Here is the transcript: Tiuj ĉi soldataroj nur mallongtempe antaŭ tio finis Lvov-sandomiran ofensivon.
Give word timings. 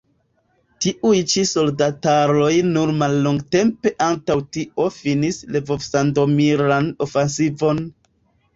Tiuj 0.85 1.19
ĉi 1.33 1.43
soldataroj 1.49 2.49
nur 2.69 2.93
mallongtempe 3.03 3.93
antaŭ 4.07 4.39
tio 4.57 4.89
finis 4.97 5.41
Lvov-sandomiran 5.53 6.91
ofensivon. 7.09 7.87